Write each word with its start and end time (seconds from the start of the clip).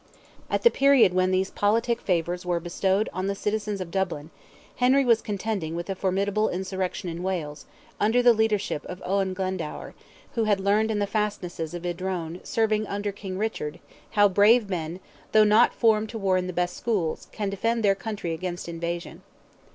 At 0.49 0.63
the 0.63 0.71
period 0.71 1.13
when 1.13 1.29
these 1.29 1.51
politic 1.51 2.01
favours 2.01 2.43
were 2.43 2.59
bestowed 2.59 3.07
on 3.13 3.27
the 3.27 3.35
citizens 3.35 3.79
of 3.79 3.91
Dublin, 3.91 4.31
Henry 4.77 5.05
was 5.05 5.21
contending 5.21 5.75
with 5.75 5.91
a 5.91 5.93
formidable 5.95 6.49
insurrection 6.49 7.07
in 7.07 7.21
Wales, 7.21 7.67
under 7.99 8.23
the 8.23 8.33
leadership 8.33 8.83
of 8.87 8.99
Owen 9.05 9.35
Glendower, 9.35 9.93
who 10.33 10.45
had 10.45 10.59
learned 10.59 10.89
in 10.89 10.97
the 10.97 11.05
fastnesses 11.05 11.75
of 11.75 11.85
Idrone, 11.85 12.39
serving 12.43 12.87
under 12.87 13.11
King 13.11 13.37
Richard, 13.37 13.79
how 14.17 14.27
brave 14.27 14.71
men, 14.71 14.99
though 15.33 15.43
not 15.43 15.71
formed 15.71 16.09
to 16.09 16.17
war 16.17 16.35
in 16.35 16.47
the 16.47 16.51
best 16.51 16.75
schools, 16.75 17.27
can 17.31 17.51
defend 17.51 17.83
their 17.83 17.93
country 17.93 18.33
against 18.33 18.67
invasion. 18.67 19.21